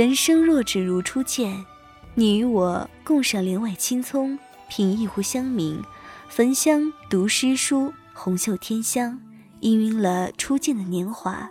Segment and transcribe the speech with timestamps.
[0.00, 1.62] 人生若只如初见，
[2.14, 5.84] 你与我共赏帘外青葱，品一壶香茗，
[6.26, 9.20] 焚香读诗书，红袖添香，
[9.60, 11.50] 氤氲了初见的年华。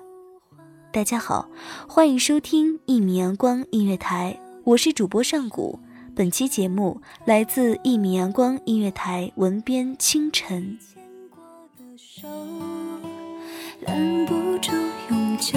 [0.91, 1.47] 大家好，
[1.87, 5.79] 欢迎收听一米阳光音乐台，我是主播上古。
[6.15, 10.79] 本期节目来自一米阳光音乐台文编清晨。
[13.81, 14.71] 拦不住
[15.11, 15.55] 永久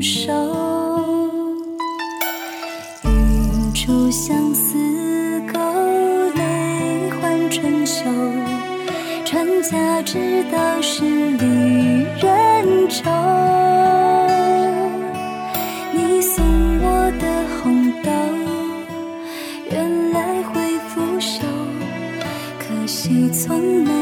[0.00, 0.32] 手，
[3.04, 4.78] 云出相思
[5.52, 5.58] 沟，
[6.34, 8.04] 泪换春秋。
[9.24, 11.44] 传家之道是离
[12.20, 13.10] 人愁。
[15.92, 16.44] 你送
[16.80, 18.10] 我的红豆，
[19.70, 21.42] 原来会腐朽，
[22.58, 23.97] 可惜从没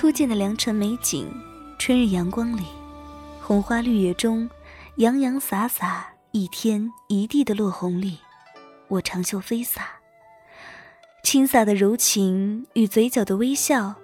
[0.00, 1.30] 初见的良辰美景，
[1.78, 2.62] 春日阳光里，
[3.38, 4.48] 红花绿叶中，
[4.96, 8.16] 洋洋洒洒一天一地的落红里，
[8.88, 9.96] 我长袖飞洒。
[11.22, 13.94] 轻洒的柔情与嘴角的微笑，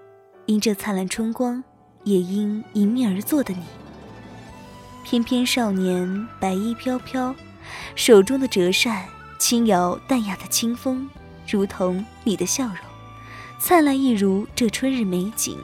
[0.45, 1.65] 因这灿烂春光，
[2.05, 3.63] 也因迎面而坐的你。
[5.03, 7.35] 翩翩少年，白衣飘飘，
[7.95, 9.07] 手中的折扇
[9.39, 11.09] 轻摇淡雅的清风，
[11.49, 12.77] 如同你的笑容，
[13.59, 15.59] 灿烂一如这春日美景。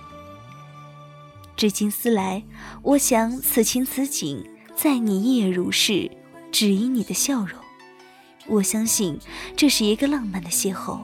[1.63, 2.43] 至今思来，
[2.83, 6.11] 我想此情此景，在你也如是，
[6.51, 7.51] 只因你的笑容。
[8.49, 9.17] 我相信
[9.55, 10.99] 这是一个浪漫的邂逅。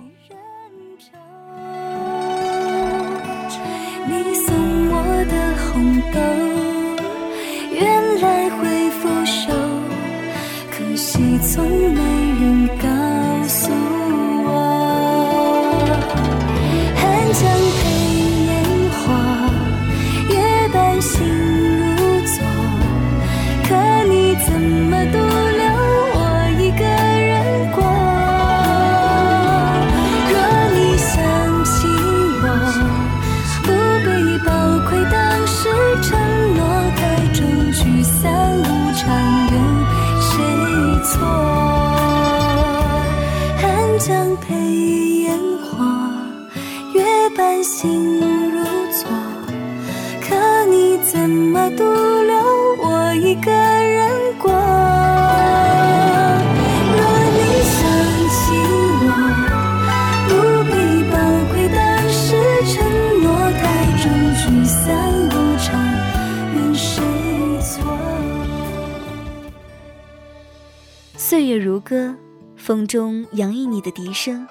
[4.09, 4.53] 你送
[4.91, 6.19] 我的红豆，
[7.73, 8.91] 原来会
[71.49, 72.15] 月如歌，
[72.57, 74.47] 风中洋溢你的笛声，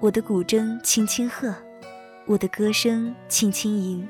[0.00, 1.54] 我的古筝轻轻和，
[2.24, 4.08] 我的歌声轻轻吟。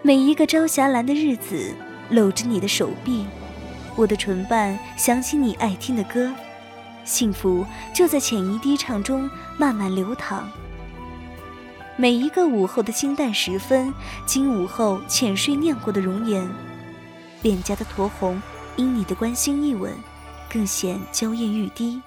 [0.00, 1.74] 每一个朝霞蓝的日子，
[2.08, 3.26] 搂着你的手臂，
[3.96, 6.32] 我的唇瓣想起你爱听的歌，
[7.04, 10.50] 幸福就在浅吟低唱中慢慢流淌。
[11.98, 13.92] 每一个午后的清淡时分，
[14.24, 16.48] 经午后浅睡念过的容颜，
[17.42, 18.40] 脸颊的酡红，
[18.76, 19.92] 因你的关心一吻，
[20.50, 22.00] 更显娇艳欲滴。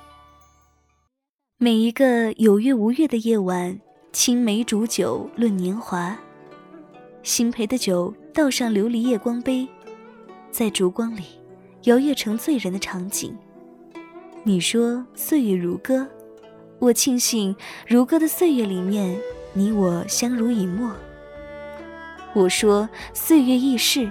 [1.58, 3.80] 每一个有月无月的夜晚，
[4.12, 6.18] 青梅煮酒论年华，
[7.24, 9.68] 新陪的酒倒上琉璃夜光杯，
[10.50, 11.24] 在烛光里
[11.84, 13.38] 摇曳成醉人的场景。
[14.44, 16.08] 你说岁月如歌，
[16.80, 17.56] 我庆幸
[17.88, 19.20] 如歌的岁月里面。
[19.54, 20.96] 你我相濡以沫。
[22.34, 24.10] 我说岁月易逝，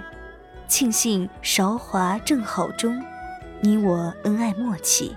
[0.67, 3.03] 庆幸韶华正好中，
[3.63, 5.15] 你我恩爱默契。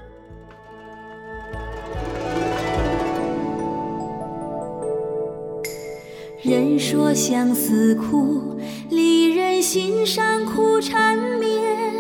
[6.43, 8.58] 人说相思苦，
[8.91, 11.91] 离人心上苦缠绵。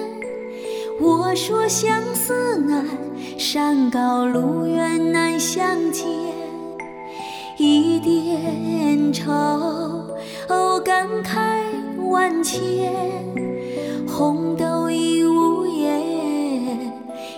[1.00, 2.86] 我说相思难，
[3.38, 6.06] 山高路远难相见。
[7.56, 9.32] 一点愁，
[10.48, 11.62] 哦感慨
[12.10, 12.92] 万千。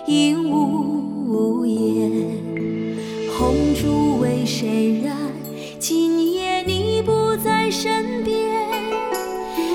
[0.07, 2.13] 应无言。
[3.37, 5.17] 红烛为谁燃？
[5.79, 8.65] 今夜你不在身边。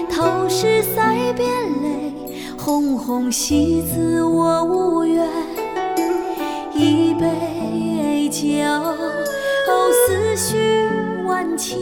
[0.10, 1.50] 头是腮边
[1.82, 2.14] 泪，
[2.58, 5.28] 红红喜字我无缘。
[6.74, 8.48] 一杯酒。
[9.68, 10.88] 哦思绪
[11.26, 11.78] 万千，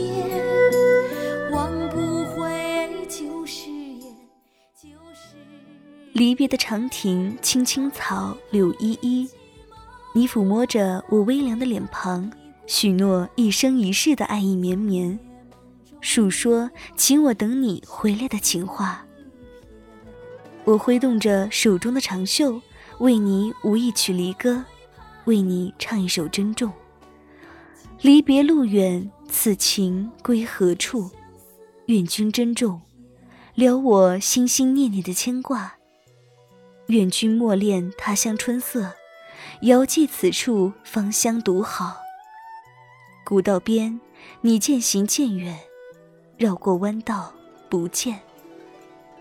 [6.19, 9.25] 离别的长亭，青青草，柳依依。
[10.12, 12.30] 你抚摸着我微凉的脸庞，
[12.68, 15.18] 许诺一生一世的爱意绵绵，
[16.01, 19.06] 述说请我等你回来的情话。
[20.66, 22.62] 我挥动着手中的长袖，
[22.98, 24.65] 为你舞一曲离歌，
[25.24, 26.69] 为你唱一首珍重。
[28.01, 31.10] 离别路远，此情归何处？
[31.86, 32.81] 愿君珍重，
[33.56, 35.79] 留我心心念念的牵挂。
[36.89, 38.94] 愿君莫恋他乡春色，
[39.62, 41.97] 遥寄此处芳香独好。
[43.24, 44.01] 古道边，
[44.41, 45.56] 你渐行渐远，
[46.36, 47.31] 绕过弯道
[47.69, 48.19] 不见。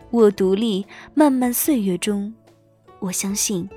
[0.09, 2.33] 我独立漫漫岁月中，
[3.01, 3.69] 我相信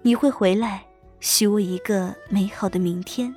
[0.00, 0.86] 你会回来，
[1.20, 3.34] 许我一个美好的明天。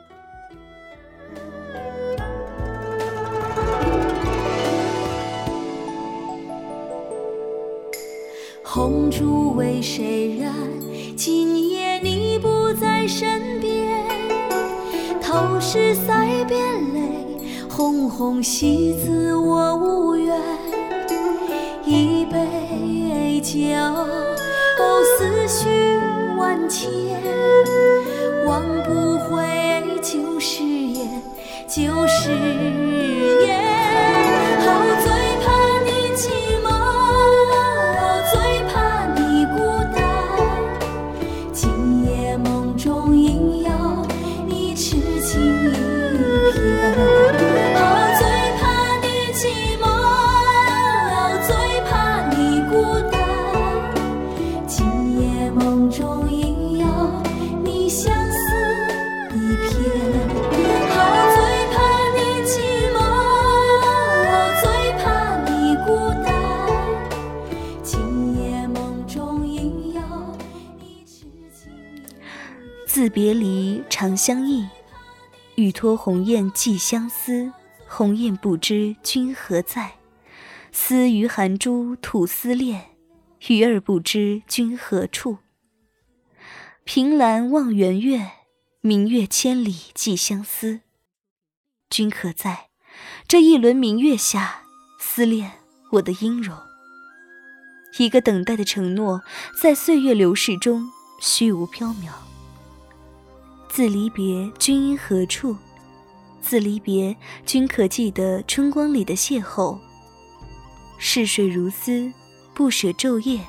[8.71, 10.53] 红烛为谁燃？
[11.17, 14.05] 今夜你不在身边。
[15.19, 16.59] 头是腮边
[16.93, 17.01] 泪，
[17.67, 20.39] 红红喜字我无缘。
[21.83, 23.57] 一杯酒，
[24.77, 25.67] 哦思绪
[26.37, 26.91] 万千。
[28.45, 29.47] 忘不回
[29.99, 31.23] 旧誓言，
[31.67, 32.29] 旧誓
[73.21, 74.65] 别离常相忆，
[75.55, 77.51] 欲托鸿雁寄相思。
[77.85, 79.95] 鸿雁不知君何在，
[80.71, 82.91] 思于寒珠吐思恋。
[83.49, 85.39] 鱼儿不知君何处。
[86.85, 88.25] 凭栏望圆月，
[88.79, 90.79] 明月千里寄相思。
[91.89, 92.69] 君可在？
[93.27, 94.61] 这一轮明月下，
[94.97, 95.51] 思恋
[95.91, 96.57] 我的音容。
[97.97, 99.21] 一个等待的承诺，
[99.61, 102.28] 在岁月流逝中虚无缥缈。
[103.69, 105.55] 自离别，君因何处？
[106.41, 109.77] 自离别，君可记得春光里的邂逅？
[110.97, 112.11] 逝水如丝，
[112.53, 113.39] 不舍昼夜，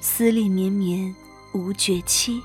[0.00, 1.14] 思恋绵绵
[1.52, 2.40] 无绝期。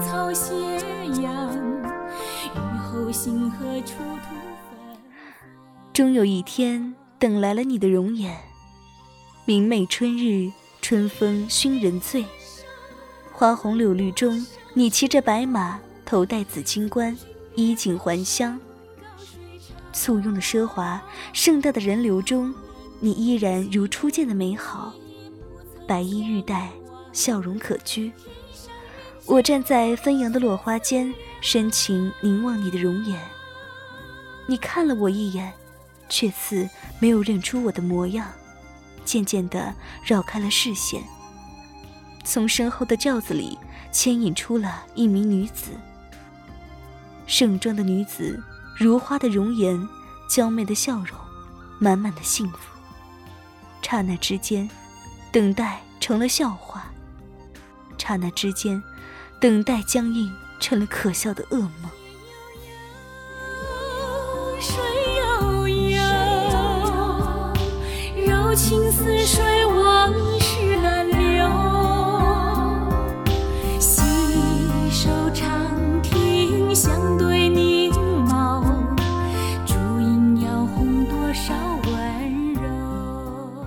[0.00, 0.54] 草斜
[1.22, 1.54] 阳，
[2.54, 4.34] 雨后星河出土
[5.92, 8.36] 终有一天，等来了你的容颜。
[9.44, 12.24] 明媚春日，春风熏人醉。
[13.32, 17.16] 花红柳绿中，你骑着白马，头戴紫金冠，
[17.54, 18.58] 衣锦还乡。
[19.92, 21.00] 簇拥的奢华，
[21.32, 22.52] 盛大的人流中，
[23.00, 24.92] 你依然如初见的美好，
[25.86, 26.70] 白衣玉带，
[27.12, 28.10] 笑容可掬。
[29.26, 33.20] 我站在纷扬的落花间，深情凝望你的容颜。
[34.46, 35.52] 你看了我一眼。
[36.06, 36.68] 却似
[37.00, 38.30] 没有认出我的模样，
[39.06, 41.02] 渐渐地绕开了视线。
[42.22, 43.58] 从身后的轿子里
[43.90, 45.70] 牵引出了一名女子，
[47.26, 48.40] 盛装的女子，
[48.76, 49.88] 如花的容颜，
[50.28, 51.18] 娇媚的笑容，
[51.78, 52.58] 满满的幸福。
[53.82, 54.68] 刹那之间，
[55.32, 56.82] 等待成了笑话；
[57.98, 58.80] 刹那之间，
[59.44, 61.70] 等待僵硬成了可笑的噩梦。
[64.58, 64.74] 水
[65.18, 66.00] 悠悠，
[68.24, 70.10] 柔情似水，往
[70.40, 71.46] 事难留。
[73.78, 74.00] 细
[74.90, 77.92] 手长亭，相对凝
[78.26, 78.64] 眸，
[79.66, 81.52] 烛影摇红多少
[81.92, 83.66] 温柔。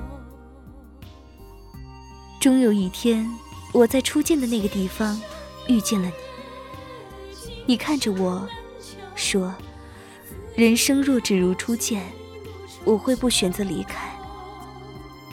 [2.39, 3.29] 终有一天，
[3.73, 5.21] 我在初见的那个地方
[5.67, 6.13] 遇见了你。
[7.65, 8.47] 你看着我，
[9.15, 9.53] 说
[10.55, 12.05] ：“人生若只如初见，
[12.83, 14.09] 我会不选择离开。”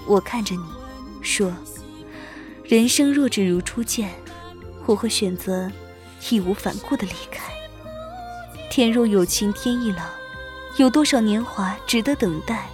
[0.07, 0.63] 我看着你，
[1.23, 1.53] 说
[2.65, 4.11] ：“人生若只如初见，
[4.87, 5.71] 我会选择
[6.29, 7.53] 义无反顾的离开。
[8.71, 10.03] 天若有情天亦老，
[10.77, 12.69] 有多少年华值得等待？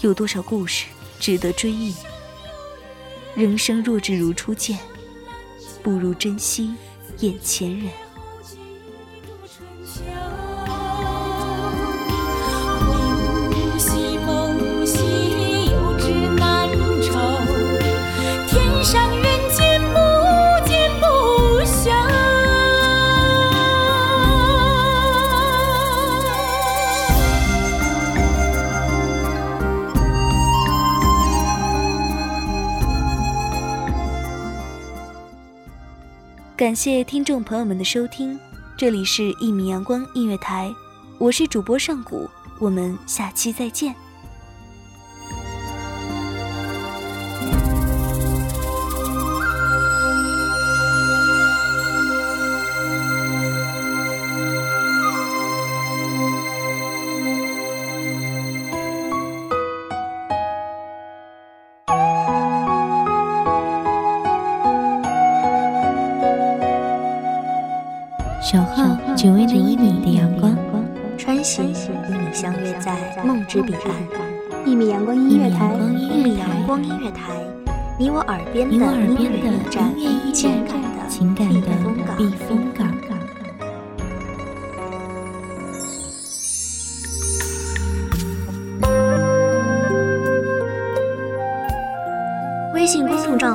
[0.00, 0.86] 有多少故事
[1.20, 1.94] 值得追忆？
[3.36, 4.78] 人生若只如初见，
[5.84, 6.74] 不如珍惜
[7.18, 7.90] 眼前人。”
[36.64, 38.40] 感谢听众朋友们的收听，
[38.74, 40.70] 这里是《一米阳光音乐台》，
[41.18, 42.26] 我是主播上古，
[42.58, 43.94] 我们下期再见。
[73.54, 74.66] 之彼岸。
[74.66, 77.30] 一米阳光音乐台，一米阳光音乐台，
[77.96, 79.38] 你我耳边的音乐
[79.96, 80.58] 驿站，
[81.08, 81.68] 情感的
[82.16, 83.03] 避风港。